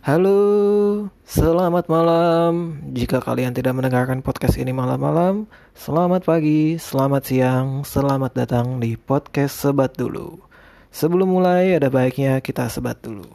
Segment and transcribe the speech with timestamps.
[0.00, 2.80] Halo, selamat malam.
[2.96, 5.44] Jika kalian tidak mendengarkan podcast ini malam-malam,
[5.76, 10.40] selamat pagi, selamat siang, selamat datang di podcast Sebat dulu.
[10.88, 13.28] Sebelum mulai, ada baiknya kita sebat dulu.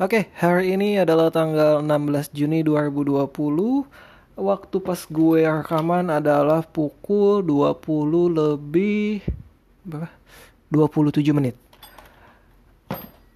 [0.00, 3.28] Oke, hari ini adalah tanggal 16 Juni 2020.
[4.32, 9.44] Waktu pas gue rekaman adalah pukul 20 lebih
[9.84, 10.08] berapa?
[10.72, 11.56] 27 menit.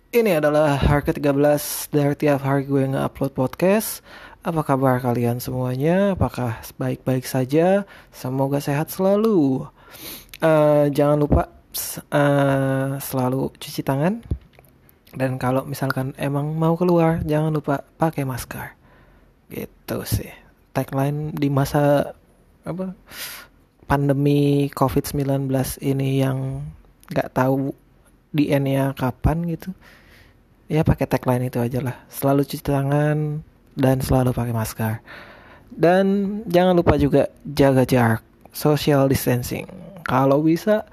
[0.09, 4.00] Ini adalah hari ke-13 dari tiap hari gue nge-upload podcast.
[4.41, 6.16] Apa kabar kalian semuanya?
[6.16, 7.84] Apakah baik-baik saja?
[8.08, 9.69] Semoga sehat selalu.
[10.41, 11.52] Uh, jangan lupa
[12.08, 14.24] uh, selalu cuci tangan.
[15.12, 18.72] Dan kalau misalkan emang mau keluar, jangan lupa pakai masker.
[19.52, 20.33] Gitu sih.
[20.72, 22.16] Tagline di masa
[22.64, 22.96] apa
[23.88, 25.48] pandemi COVID-19
[25.80, 26.60] ini yang
[27.09, 27.73] nggak tahu
[28.28, 29.72] di endnya kapan gitu
[30.69, 31.97] ya pakai tagline itu aja lah.
[32.12, 33.41] Selalu cuci tangan
[33.75, 34.95] dan selalu pakai masker.
[35.72, 36.05] Dan
[36.45, 38.22] jangan lupa juga jaga jarak
[38.53, 39.64] social distancing.
[40.05, 40.84] Kalau bisa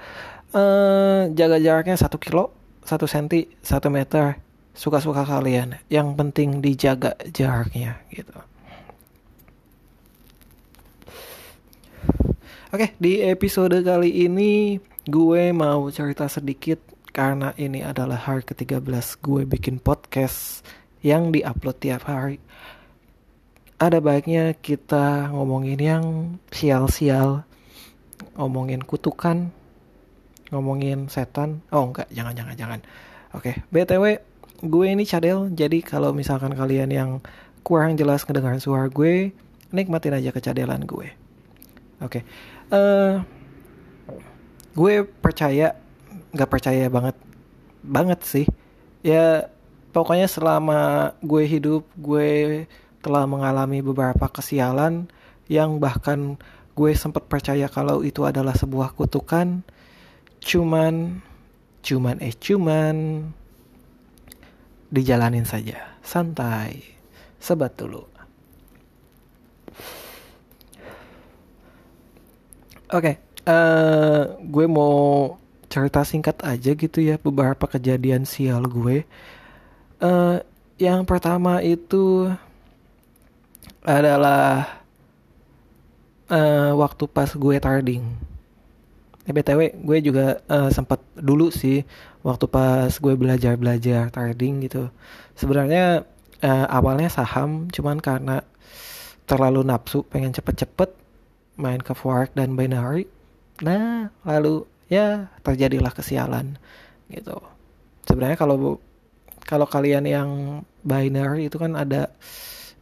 [0.55, 4.39] eh, jaga jaraknya satu kilo satu senti satu meter
[4.71, 5.75] suka-suka kalian.
[5.91, 8.54] Yang penting dijaga jaraknya gitu
[12.75, 16.75] Oke, di episode kali ini gue mau cerita sedikit
[17.15, 18.83] karena ini adalah hari ke-13
[19.23, 20.59] gue bikin podcast
[20.99, 22.43] yang diupload tiap hari.
[23.79, 26.03] Ada baiknya kita ngomongin yang
[26.51, 27.47] sial-sial,
[28.35, 29.55] ngomongin kutukan,
[30.51, 31.63] ngomongin setan.
[31.71, 32.79] Oh enggak, jangan jangan jangan.
[33.31, 34.19] Oke, BTW
[34.67, 37.23] gue ini cadel, jadi kalau misalkan kalian yang
[37.63, 39.31] kurang jelas ngedengar suara gue,
[39.71, 41.15] nikmatin aja kecadelan gue.
[42.03, 42.19] Oke.
[42.19, 42.23] Okay
[42.71, 43.21] uh,
[44.75, 45.77] gue percaya
[46.35, 47.15] nggak percaya banget
[47.85, 48.45] banget sih.
[49.05, 49.51] Ya
[49.93, 52.65] pokoknya selama gue hidup gue
[53.05, 55.05] telah mengalami beberapa kesialan
[55.45, 56.41] yang bahkan
[56.73, 59.61] gue sempat percaya kalau itu adalah sebuah kutukan.
[60.41, 61.21] Cuman
[61.85, 63.29] cuman eh cuman
[64.89, 65.97] dijalanin saja.
[66.01, 66.97] Santai.
[67.37, 68.14] Sebat dulu
[72.95, 75.35] Oke, okay, uh, eh, gue mau
[75.67, 79.03] cerita singkat aja gitu ya beberapa kejadian sial gue.
[79.99, 80.39] Uh,
[80.79, 82.31] yang pertama itu
[83.83, 84.79] adalah
[86.31, 88.15] uh, waktu pas gue tarding.
[89.27, 91.83] BTW gue juga uh, sempat dulu sih
[92.23, 94.87] waktu pas gue belajar-belajar trading gitu.
[95.35, 96.07] Sebenarnya
[96.39, 98.39] uh, awalnya saham cuman karena
[99.27, 101.04] terlalu nafsu pengen cepet-cepet
[101.55, 103.07] main ke fork dan binary
[103.63, 106.59] nah lalu ya terjadilah kesialan
[107.09, 107.37] gitu.
[108.05, 108.77] Sebenarnya kalau
[109.45, 110.29] kalau kalian yang
[110.81, 112.09] binary itu kan ada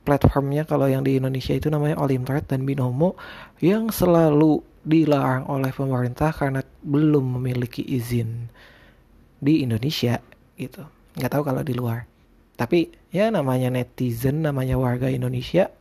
[0.04, 3.16] platformnya kalau yang di Indonesia itu namanya Olimtrade dan Binomo
[3.64, 8.52] yang selalu dilarang oleh pemerintah karena belum memiliki izin
[9.40, 10.20] di Indonesia
[10.60, 10.84] gitu.
[11.16, 12.04] Nggak tahu kalau di luar.
[12.60, 15.72] Tapi ya namanya netizen namanya warga Indonesia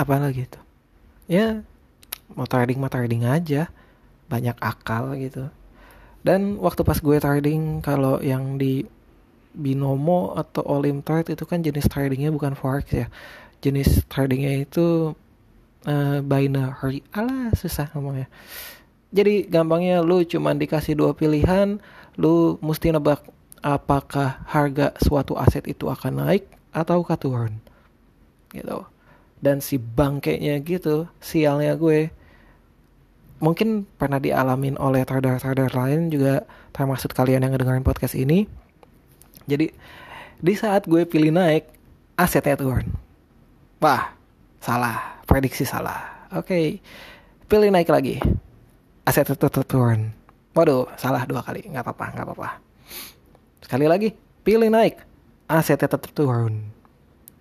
[0.00, 0.69] apa lagi tuh
[1.30, 1.62] ya
[2.34, 3.70] mau trading mau trading aja.
[4.26, 5.46] Banyak akal gitu.
[6.20, 8.84] Dan waktu pas gue trading kalau yang di
[9.50, 13.06] binomo atau olim trade itu kan jenis tradingnya bukan forex ya.
[13.62, 15.16] Jenis tradingnya itu
[15.86, 18.30] uh, binary alah susah ngomongnya.
[19.10, 21.82] Jadi gampangnya lu cuman dikasih dua pilihan
[22.14, 23.26] lu mesti nebak
[23.58, 27.58] apakah harga suatu aset itu akan naik atau turun.
[28.54, 28.86] Gitu
[29.40, 32.12] dan si bangkainya gitu sialnya gue
[33.40, 36.44] mungkin pernah dialamin oleh trader-trader lain juga
[36.76, 38.44] termasuk kalian yang ngedengerin podcast ini.
[39.48, 39.72] Jadi
[40.40, 41.66] di saat gue pilih naik
[42.20, 42.84] asetnya turun
[43.80, 44.12] wah
[44.60, 46.28] salah prediksi salah.
[46.36, 46.66] Oke okay.
[47.48, 48.20] pilih naik lagi.
[49.10, 50.14] Tetap turun
[50.54, 52.48] waduh salah dua kali nggak apa-apa nggak apa-apa.
[53.64, 54.12] Sekali lagi
[54.44, 55.00] pilih naik.
[55.50, 56.70] Asetnya tetap turun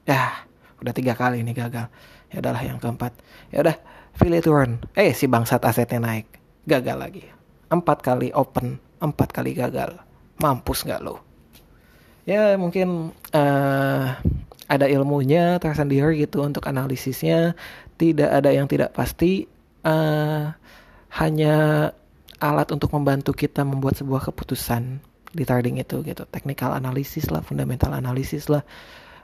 [0.08, 0.49] ya
[0.82, 1.88] udah tiga kali ini gagal.
[2.30, 3.14] Ya udahlah yang keempat.
[3.52, 3.76] Ya udah
[4.20, 6.28] pilih turn eh si bangsat asetnya naik.
[6.66, 7.24] Gagal lagi.
[7.70, 10.00] Empat kali open empat kali gagal.
[10.40, 11.30] Mampus nggak lo
[12.30, 14.06] ya mungkin uh,
[14.70, 17.58] ada ilmunya tersendiri gitu untuk analisisnya.
[17.98, 19.50] Tidak ada yang tidak pasti.
[19.80, 20.54] Uh,
[21.10, 21.90] hanya
[22.38, 25.02] alat untuk membantu kita membuat sebuah keputusan
[25.34, 26.30] di trading itu gitu.
[26.30, 28.62] Technical analisis lah fundamental analisis lah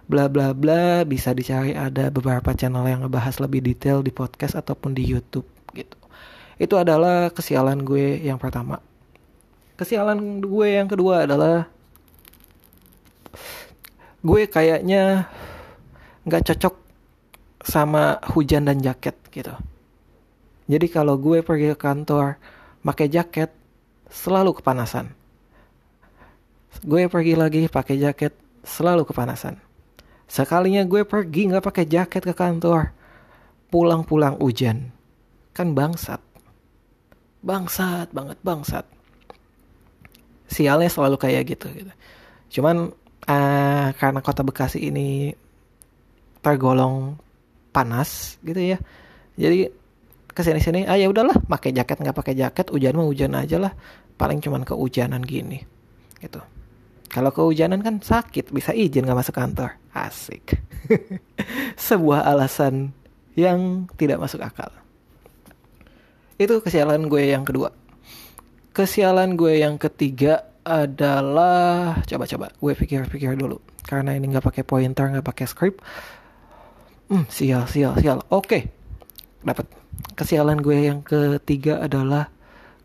[0.06, 4.94] bla bla bla bisa dicari ada beberapa channel yang ngebahas lebih detail di podcast ataupun
[4.94, 5.98] di YouTube gitu.
[6.62, 8.80] Itu adalah kesialan gue yang pertama.
[9.76, 11.68] Kesialan gue yang kedua adalah
[14.24, 15.28] gue kayaknya
[16.26, 16.76] nggak cocok
[17.66, 19.54] sama hujan dan jaket gitu.
[20.66, 22.38] Jadi kalau gue pergi ke kantor
[22.82, 23.54] pakai jaket
[24.10, 25.14] selalu kepanasan.
[26.86, 28.34] Gue pergi lagi pakai jaket
[28.66, 29.62] selalu kepanasan.
[30.26, 32.92] Sekalinya gue pergi nggak pakai jaket ke kantor,
[33.70, 34.90] pulang-pulang hujan,
[35.54, 36.22] kan bangsat,
[37.46, 38.86] bangsat banget bangsat.
[40.50, 41.70] Sialnya selalu kayak gitu.
[41.74, 41.94] gitu.
[42.60, 42.94] Cuman
[43.30, 45.34] uh, karena kota Bekasi ini
[46.46, 47.18] tergolong
[47.74, 48.78] panas gitu ya
[49.36, 49.74] jadi
[50.32, 53.58] ke sini sini ah ya udahlah pakai jaket nggak pakai jaket hujan mah hujan aja
[53.58, 53.74] lah
[54.16, 55.66] paling cuman kehujanan gini
[56.22, 56.40] gitu
[57.16, 59.80] kalau kehujanan kan sakit bisa izin nggak masuk kantor?
[59.96, 60.60] Asik.
[61.88, 62.92] Sebuah alasan
[63.40, 64.68] yang tidak masuk akal.
[66.36, 67.72] Itu kesialan gue yang kedua.
[68.76, 73.64] Kesialan gue yang ketiga adalah coba-coba gue pikir-pikir dulu.
[73.88, 75.80] Karena ini nggak pakai pointer nggak pakai script.
[77.08, 78.20] Hmm, sial sial sial.
[78.28, 78.76] Oke
[79.46, 79.70] dapat
[80.18, 82.28] kesialan gue yang ketiga adalah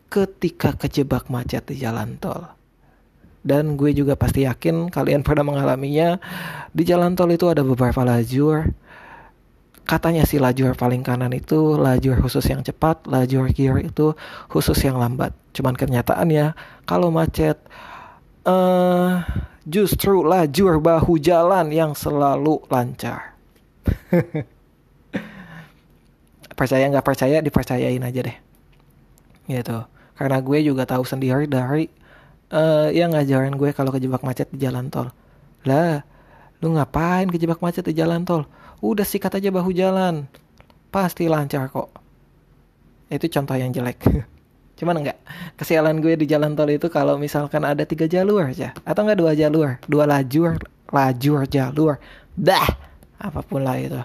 [0.07, 2.60] ketika kejebak macet di jalan tol
[3.41, 6.21] dan gue juga pasti yakin kalian pernah mengalaminya
[6.71, 8.69] di jalan tol itu ada beberapa lajur
[9.91, 14.15] katanya si lajur paling kanan itu lajur khusus yang cepat, lajur kiri itu
[14.47, 15.35] khusus yang lambat.
[15.51, 16.55] Cuman kenyataannya
[16.87, 17.59] kalau macet
[18.47, 19.19] uh,
[19.67, 23.35] justru lajur bahu jalan yang selalu lancar.
[26.59, 28.37] percaya nggak percaya dipercayain aja deh.
[29.49, 29.77] Gitu.
[30.15, 31.89] Karena gue juga tahu sendiri dari
[32.51, 35.09] uh, yang ngajarin gue kalau kejebak macet di jalan tol.
[35.65, 36.03] Lah,
[36.59, 38.45] lu ngapain kejebak macet di jalan tol?
[38.83, 40.27] Udah sikat aja bahu jalan.
[40.91, 41.89] Pasti lancar kok.
[43.07, 44.03] Itu contoh yang jelek.
[44.79, 45.17] Cuman enggak.
[45.55, 48.75] Kesialan gue di jalan tol itu kalau misalkan ada tiga jalur aja.
[48.83, 49.77] Atau enggak dua jalur.
[49.85, 50.57] Dua lajur.
[50.91, 52.01] Lajur, jalur.
[52.35, 52.67] Dah.
[53.21, 54.01] Apa pun lah itu.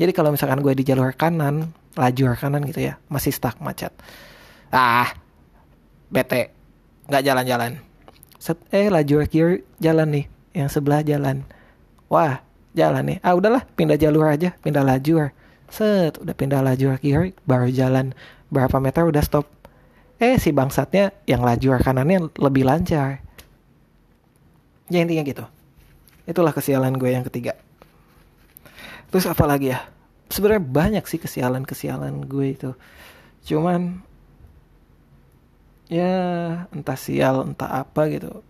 [0.00, 1.74] Jadi kalau misalkan gue di jalur kanan.
[1.98, 2.96] Lajur kanan gitu ya.
[3.10, 3.90] Masih stuck macet.
[4.70, 5.10] Ah.
[6.08, 6.54] Bete.
[7.10, 7.89] Nggak jalan-jalan.
[8.40, 10.26] Set, eh lajur kiri jalan nih.
[10.56, 11.44] Yang sebelah jalan.
[12.08, 12.40] Wah
[12.74, 13.18] jalan nih.
[13.20, 15.30] Ah udahlah pindah jalur aja pindah lajur
[15.70, 18.12] set udah pindah lajur kiri baru jalan
[18.50, 19.46] berapa meter udah stop.
[20.20, 23.22] Eh si bangsatnya yang lajur kanannya lebih lancar.
[24.90, 25.44] Ya intinya gitu.
[26.26, 27.56] Itulah kesialan gue yang ketiga.
[29.08, 29.86] Terus apa lagi ya?
[30.28, 32.70] Sebenarnya banyak sih kesialan kesialan gue itu.
[33.46, 34.02] Cuman
[35.90, 36.14] ya
[36.70, 38.46] entah sial entah apa gitu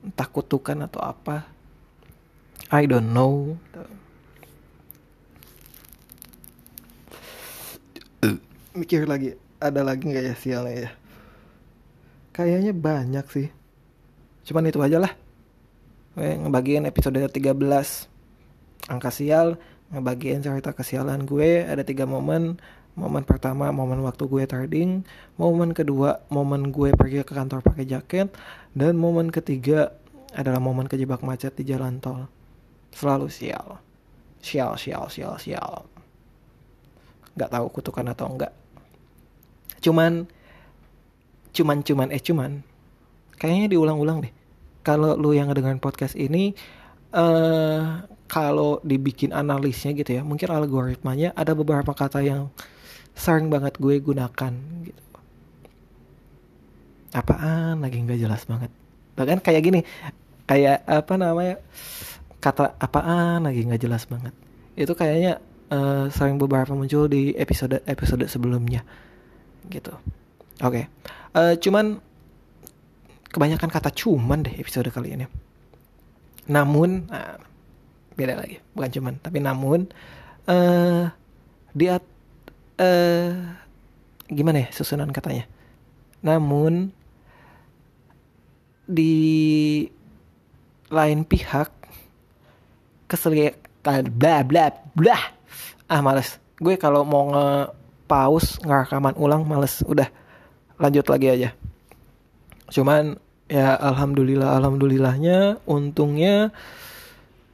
[0.00, 1.56] entah kutukan atau apa
[2.66, 3.54] I don't know.
[8.74, 10.90] Mikir lagi, ada lagi nggak ya sialnya ya?
[12.34, 13.48] Kayaknya banyak sih.
[14.50, 15.14] Cuman itu aja lah.
[16.16, 17.52] ngebagiin episode 13
[18.88, 19.60] angka sial,
[19.92, 22.58] ngebagiin cerita kesialan gue ada tiga momen.
[22.96, 25.04] Momen pertama, momen waktu gue trading.
[25.36, 28.32] Momen kedua, momen gue pergi ke kantor pakai jaket.
[28.72, 29.92] Dan momen ketiga
[30.32, 32.24] adalah momen kejebak macet di jalan tol.
[32.96, 33.78] Selalu sial.
[34.40, 35.84] Sial sial sial sial.
[37.36, 38.52] Nggak tahu kutukan atau enggak
[39.86, 40.26] cuman
[41.54, 42.52] cuman cuman eh cuman.
[43.38, 44.32] Kayaknya diulang-ulang deh.
[44.82, 46.56] Kalau lu yang ngedengerin podcast ini
[47.14, 52.50] eh uh, kalau dibikin analisnya gitu ya mungkin algoritmanya ada beberapa kata yang
[53.16, 54.52] sering banget gue gunakan
[54.84, 55.02] gitu.
[57.16, 57.80] Apaan?
[57.80, 58.68] Lagi nggak jelas banget.
[59.16, 59.80] Bahkan kayak gini
[60.44, 61.56] kayak apa namanya
[62.38, 63.48] kata apaan?
[63.48, 64.36] Lagi nggak jelas banget.
[64.76, 65.40] Itu kayaknya
[65.72, 68.84] uh, sering beberapa muncul di episode episode sebelumnya
[69.72, 69.96] gitu.
[70.60, 70.84] Oke.
[70.84, 70.84] Okay.
[71.34, 71.98] uh, eh, cuman
[73.32, 75.26] kebanyakan kata cuman deh episode kali ini.
[76.52, 77.40] Namun uh,
[78.12, 78.60] beda lagi.
[78.76, 79.88] Bukan cuman tapi namun
[80.52, 81.08] uh,
[81.72, 81.96] dia
[82.80, 83.30] uh,
[84.28, 85.44] gimana ya susunan katanya?
[86.24, 86.90] Namun
[88.86, 89.14] di
[90.86, 91.70] lain pihak
[93.10, 95.18] keseliatan bla bla bla.
[95.90, 96.38] Ah males.
[96.58, 97.74] Gue kalau mau nge
[98.06, 99.82] pause ngerekaman ulang males.
[99.86, 100.10] Udah
[100.78, 101.50] lanjut lagi aja.
[102.70, 106.50] Cuman ya alhamdulillah alhamdulillahnya untungnya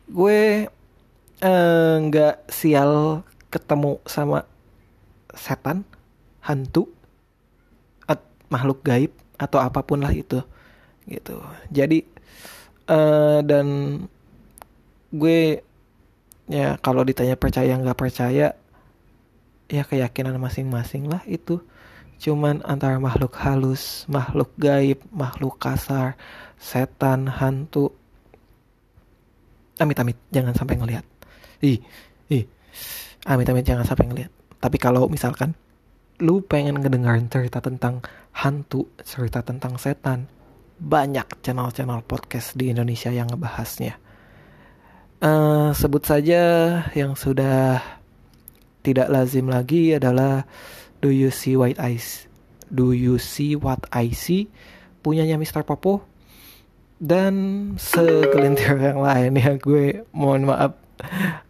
[0.08, 0.68] gue
[1.44, 2.92] eh, nggak uh, sial
[3.52, 4.48] ketemu sama
[5.34, 5.84] setan
[6.42, 6.90] hantu
[8.52, 10.44] makhluk gaib atau apa pun lah itu
[11.08, 11.40] gitu
[11.72, 12.04] jadi
[12.92, 13.66] uh, dan
[15.08, 15.64] gue
[16.52, 18.52] ya kalau ditanya percaya nggak percaya
[19.72, 21.64] ya keyakinan masing-masing lah itu
[22.22, 26.14] cuman antara makhluk halus, makhluk gaib, makhluk kasar,
[26.54, 27.90] setan, hantu.
[29.82, 31.02] Amit-amit, jangan sampai ngelihat.
[31.66, 31.82] Ih,
[32.30, 32.46] ih.
[33.26, 34.30] Amit-amit jangan sampai ngelihat.
[34.62, 35.58] Tapi kalau misalkan
[36.22, 37.98] lu pengen ngedengerin cerita tentang
[38.30, 40.30] hantu, cerita tentang setan,
[40.78, 43.98] banyak channel-channel podcast di Indonesia yang ngebahasnya.
[45.22, 46.42] Uh, sebut saja
[46.94, 47.82] yang sudah
[48.86, 50.46] tidak lazim lagi adalah
[51.02, 52.30] Do You See I See?
[52.70, 54.46] Do You See What I See?
[55.02, 55.66] Punyanya Mr.
[55.66, 56.06] Popo
[57.02, 57.34] dan
[57.82, 60.78] segelintir yang lain ya gue mohon maaf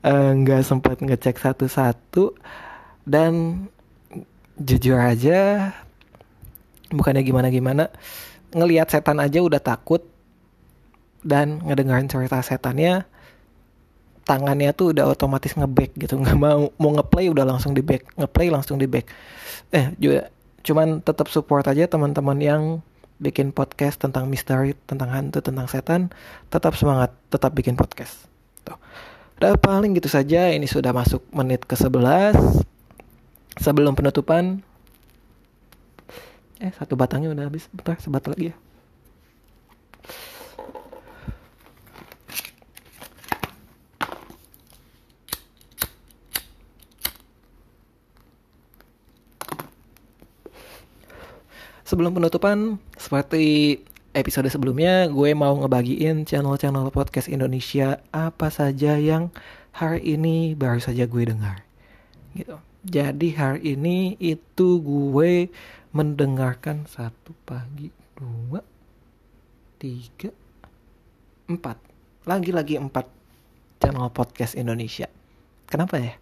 [0.00, 2.32] eh, nggak uh, sempat ngecek satu-satu
[3.02, 3.66] dan
[4.60, 5.72] jujur aja
[6.92, 7.88] bukannya gimana-gimana
[8.52, 10.04] ngelihat setan aja udah takut.
[11.22, 13.06] Dan ngedengerin cerita setannya
[14.26, 16.18] tangannya tuh udah otomatis ngeback gitu.
[16.22, 19.06] Nggak mau mau ngeplay udah langsung di back ngeplay langsung di back
[19.70, 20.28] eh juga
[20.62, 22.62] cuman tetap support aja teman-teman yang
[23.22, 26.10] bikin podcast tentang misteri tentang hantu tentang setan
[26.50, 28.26] tetap semangat tetap bikin podcast.
[28.66, 28.78] Tuh.
[29.38, 30.50] Udah paling gitu saja.
[30.50, 32.71] Ini sudah masuk menit ke 11
[33.60, 34.64] sebelum penutupan
[36.62, 38.56] eh satu batangnya udah habis bentar sebat lagi ya
[51.92, 53.76] Sebelum penutupan, seperti
[54.16, 59.28] episode sebelumnya, gue mau ngebagiin channel-channel podcast Indonesia apa saja yang
[59.76, 61.60] hari ini baru saja gue dengar.
[62.32, 62.71] Gitu.
[62.82, 65.46] Jadi hari ini itu gue
[65.94, 68.58] mendengarkan satu pagi, dua,
[69.78, 70.34] tiga,
[71.46, 71.78] empat.
[72.26, 73.06] Lagi-lagi empat
[73.78, 75.06] channel podcast Indonesia.
[75.70, 76.14] Kenapa ya?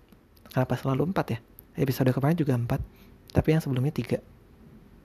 [0.53, 1.39] Kenapa selalu empat ya?
[1.81, 2.81] Episode kemarin juga empat,
[3.31, 4.19] tapi yang sebelumnya tiga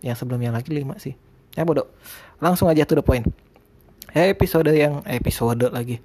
[0.05, 1.13] yang sebelumnya lagi 5 sih
[1.57, 1.89] ya bodoh
[2.37, 3.25] langsung aja to the point
[4.13, 6.01] episode yang episode lagi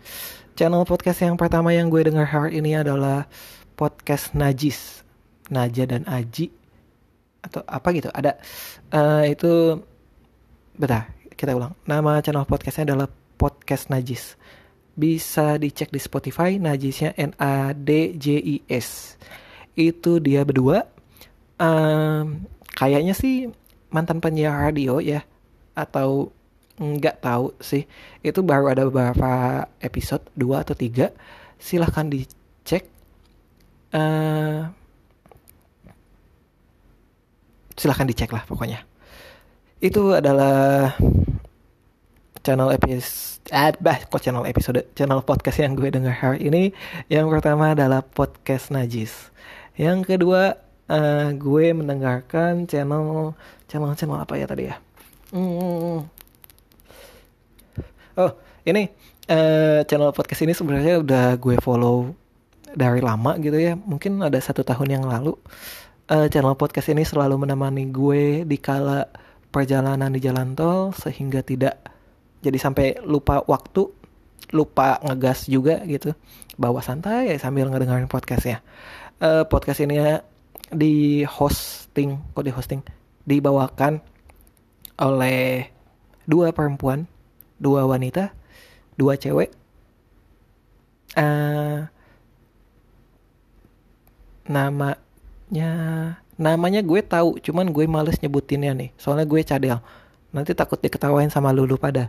[0.54, 3.28] channel podcast yang pertama yang gue dengar hari ini adalah
[3.76, 5.04] podcast Najis
[5.50, 6.48] Naja dan Aji
[7.40, 8.38] atau apa gitu ada
[8.94, 9.80] uh, itu
[10.76, 11.72] bentar kita ulang.
[11.88, 13.08] Nama channel podcastnya adalah
[13.40, 14.36] podcast Najis.
[14.92, 19.16] Bisa dicek di Spotify Najisnya N A D J I S.
[19.72, 20.84] Itu dia berdua.
[21.56, 22.44] Um,
[22.76, 23.48] kayaknya sih
[23.88, 25.24] mantan penyiar radio ya
[25.72, 26.28] atau
[26.76, 27.88] nggak tahu sih.
[28.20, 31.08] Itu baru ada beberapa episode dua atau tiga.
[31.56, 32.84] Silahkan dicek.
[33.90, 34.68] Uh,
[37.80, 38.84] silahkan dicek lah pokoknya.
[39.80, 40.92] Itu adalah
[42.44, 46.76] channel episode eh, bah kok channel episode channel podcast yang gue dengar hari ini.
[47.08, 49.32] Yang pertama adalah podcast najis.
[49.80, 50.60] Yang kedua
[50.92, 53.32] uh, gue mendengarkan channel
[53.64, 54.76] channel channel apa ya tadi ya?
[55.30, 56.04] Hmm.
[58.18, 58.32] oh
[58.66, 58.90] ini
[59.30, 62.12] uh, channel podcast ini sebenarnya udah gue follow
[62.76, 63.72] dari lama gitu ya.
[63.72, 65.32] Mungkin ada satu tahun yang lalu
[66.10, 69.06] uh, channel podcast ini selalu menemani gue di kala
[69.50, 71.78] perjalanan di jalan tol sehingga tidak
[72.42, 73.86] jadi sampai lupa waktu
[74.50, 76.10] lupa ngegas juga gitu.
[76.58, 78.58] Bawa santai sambil ngedengerin podcast ya.
[79.22, 80.00] Uh, podcast ini
[80.74, 82.80] di hosting kok di hosting?
[83.22, 84.02] Dibawakan
[85.00, 85.70] oleh
[86.26, 87.06] dua perempuan,
[87.60, 88.34] dua wanita,
[88.98, 89.54] dua cewek.
[91.14, 91.86] Uh,
[95.50, 98.90] namanya namanya gue tahu, cuman gue males nyebutinnya nih.
[98.96, 99.78] Soalnya gue cadel.
[100.30, 102.08] Nanti takut diketawain sama lulu pada.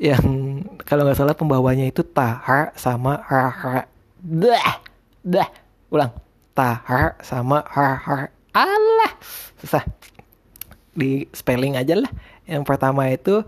[0.00, 0.24] Yang
[0.88, 3.86] kalau nggak salah pembawanya itu Tahar sama Har
[4.18, 4.82] Dah,
[5.22, 5.48] dah,
[5.92, 6.10] ulang.
[6.56, 9.12] Tahar sama Har Allah,
[9.62, 9.86] susah
[10.98, 12.10] di spelling aja lah.
[12.48, 13.46] Yang pertama itu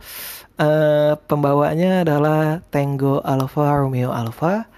[0.61, 4.71] uh, pembawanya adalah Tango Alpha Romeo Alpha.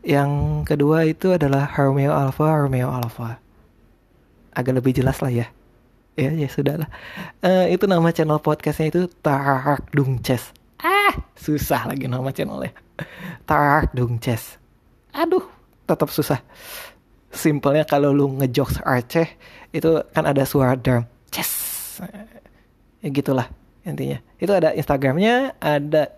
[0.00, 0.30] Yang
[0.64, 3.36] kedua itu adalah Romeo Alpha Romeo Alpha.
[4.56, 5.46] Agak lebih jelas lah ya.
[6.16, 6.90] Ya ya sudah lah.
[7.44, 10.52] Uh, itu nama channel podcastnya itu Tarak Dungces.
[10.80, 12.72] Ah susah lagi nama channelnya.
[13.44, 14.56] Tarak Dungces.
[15.12, 15.44] Aduh
[15.84, 16.40] tetap susah.
[17.30, 19.28] Simpelnya kalau lu ngejokes Aceh
[19.70, 21.06] itu kan ada suara drum.
[21.30, 21.70] Ces
[23.00, 23.48] ya gitulah
[23.84, 26.12] intinya itu ada Instagramnya ada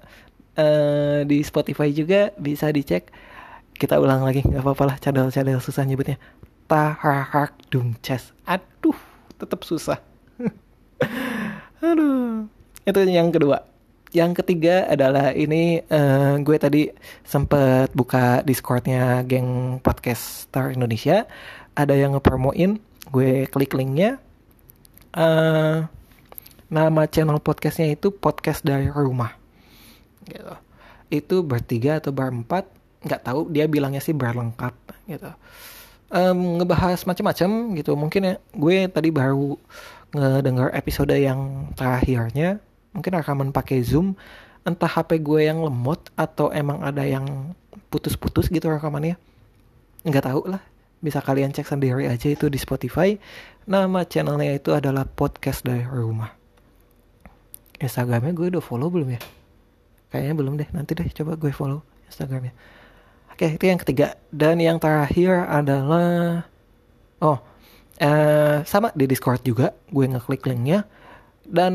[0.59, 3.11] uh, di Spotify juga bisa dicek
[3.83, 6.23] kita ulang lagi nggak apa-apa lah cadel-cadel susah nyebutnya.
[6.71, 8.95] Tahak dumces aduh
[9.43, 9.99] tetap susah.
[11.83, 12.47] Aduh.
[12.87, 13.67] Itu yang kedua.
[14.15, 16.87] Yang ketiga adalah ini uh, gue tadi
[17.27, 21.27] sempet buka discordnya geng podcast Star Indonesia.
[21.75, 22.79] Ada yang ngepromoin
[23.11, 24.23] gue klik linknya.
[25.11, 25.91] Uh,
[26.71, 29.35] nama channel podcastnya itu podcast dari rumah.
[30.23, 30.55] Gitu.
[31.11, 34.75] Itu bertiga atau berempat nggak tahu dia bilangnya sih berlengkap
[35.11, 35.31] gitu.
[36.13, 37.93] Um, ngebahas macam-macam gitu.
[37.99, 39.59] Mungkin ya gue tadi baru
[40.13, 42.63] ngedengar episode yang terakhirnya
[42.95, 44.15] mungkin rekaman pakai zoom.
[44.63, 47.57] Entah HP gue yang lemot atau emang ada yang
[47.91, 49.19] putus-putus gitu rekamannya.
[50.07, 50.63] Nggak tahu lah.
[51.03, 53.19] Bisa kalian cek sendiri aja itu di Spotify.
[53.67, 56.31] Nama channelnya itu adalah podcast dari rumah.
[57.83, 59.21] Instagramnya gue udah follow belum ya?
[60.15, 60.69] Kayaknya belum deh.
[60.71, 62.55] Nanti deh coba gue follow Instagramnya
[63.33, 64.15] oke itu yang ketiga.
[64.29, 66.45] Dan yang terakhir adalah
[67.25, 67.39] oh
[67.99, 70.85] eh, sama di Discord juga gue ngeklik linknya.
[71.43, 71.73] Dan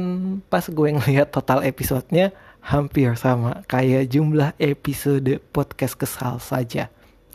[0.47, 2.31] pas gue ngeliat total episodenya
[2.63, 6.87] hampir sama kayak jumlah episode podcast kesal saja.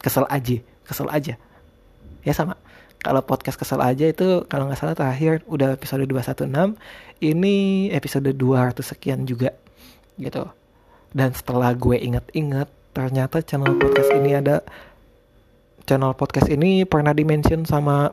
[0.02, 0.62] Kesel aja
[0.92, 1.34] kesel aja.
[2.22, 2.60] Ya sama.
[3.02, 6.78] Kalau podcast kesel aja itu kalau nggak salah terakhir udah episode 216
[7.18, 9.56] ini episode 200 sekian juga
[10.20, 10.46] gitu.
[11.10, 14.60] Dan setelah gue inget-inget ternyata channel podcast ini ada
[15.88, 18.12] channel podcast ini pernah dimention sama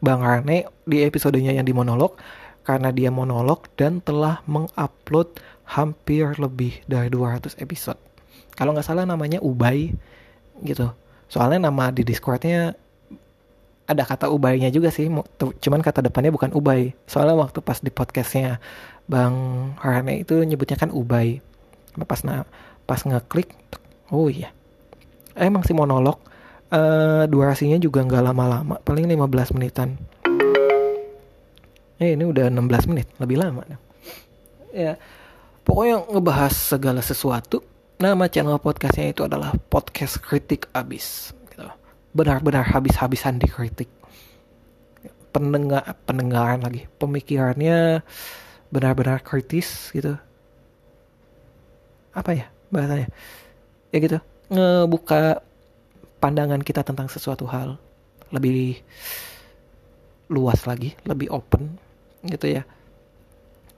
[0.00, 2.16] Bang Rane di episodenya yang di monolog
[2.64, 7.98] karena dia monolog dan telah mengupload hampir lebih dari 200 episode.
[8.54, 9.92] Kalau nggak salah namanya Ubay
[10.62, 10.90] gitu.
[11.30, 12.74] Soalnya nama di Discordnya
[13.90, 16.94] ada kata Ubaynya juga sih, cuman kata depannya bukan Ubay.
[17.10, 18.62] Soalnya waktu pas di podcastnya
[19.10, 19.34] Bang
[19.82, 21.42] Harane itu nyebutnya kan Ubay.
[22.06, 22.46] Pas nah,
[22.86, 23.50] pas ngeklik,
[24.10, 24.50] oh iya,
[25.34, 26.18] emang sih monolog.
[26.70, 29.98] Uh, durasinya juga nggak lama-lama, paling 15 menitan.
[31.98, 33.66] Eh ini udah 16 menit, lebih lama.
[34.70, 34.94] Ya,
[35.70, 37.62] Pokoknya ngebahas segala sesuatu.
[38.00, 41.36] Nama channel podcastnya itu adalah podcast kritik abis.
[41.52, 41.62] Gitu.
[42.10, 43.86] Benar-benar habis-habisan dikritik.
[45.30, 48.02] Pendengar, pendengaran lagi, pemikirannya
[48.74, 50.18] benar-benar kritis gitu.
[52.16, 53.06] Apa ya bahasanya?
[53.90, 54.18] Ya gitu,
[54.50, 55.42] ngebuka
[56.22, 57.78] pandangan kita tentang sesuatu hal
[58.30, 58.78] lebih
[60.30, 61.74] luas lagi, lebih open
[62.22, 62.62] gitu ya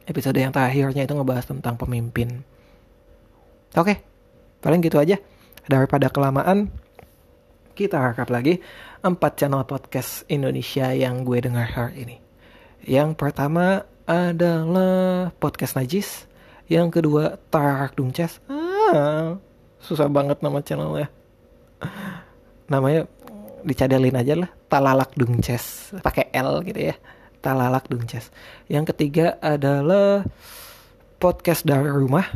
[0.07, 2.43] episode yang terakhirnya itu ngebahas tentang pemimpin.
[3.79, 4.03] Oke,
[4.61, 5.17] paling gitu aja.
[5.63, 6.69] Daripada kelamaan,
[7.73, 8.59] kita rekap lagi
[9.03, 12.17] empat channel podcast Indonesia yang gue dengar hari ini.
[12.83, 16.27] Yang pertama adalah podcast Najis.
[16.67, 18.43] Yang kedua Tarak Dungces.
[18.51, 19.39] Ah,
[19.83, 21.11] susah banget nama channelnya.
[22.71, 23.11] Namanya
[23.67, 24.51] dicadelin aja lah.
[24.71, 25.93] Talalak Dungces.
[26.01, 26.97] Pakai L gitu ya.
[27.43, 28.31] Talalak Dunces.
[28.71, 30.23] Yang ketiga adalah
[31.19, 32.31] podcast dari rumah.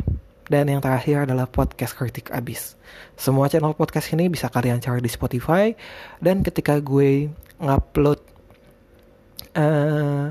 [0.47, 2.79] Dan yang terakhir adalah podcast kritik abis.
[3.19, 5.75] Semua channel podcast ini bisa kalian cari di Spotify.
[6.23, 8.21] Dan ketika gue ngupload
[9.59, 10.31] uh,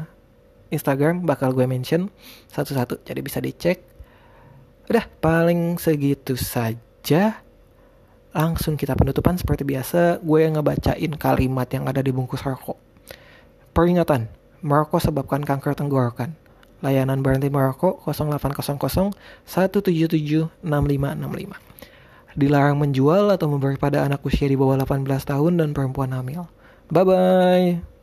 [0.71, 2.07] Instagram bakal gue mention
[2.51, 3.03] satu-satu.
[3.03, 3.83] Jadi bisa dicek.
[4.87, 6.94] Udah paling segitu saja.
[8.35, 10.19] Langsung kita penutupan seperti biasa.
[10.25, 12.75] Gue ngebacain kalimat yang ada di bungkus rokok.
[13.71, 14.27] Peringatan,
[14.65, 16.35] merokok sebabkan kanker tenggorokan.
[16.83, 19.15] Layanan berhenti merokok 0800
[19.45, 21.75] 177 6565.
[22.35, 26.51] Dilarang menjual atau memberi pada anak usia di bawah 18 tahun dan perempuan hamil.
[26.91, 27.94] Bye bye.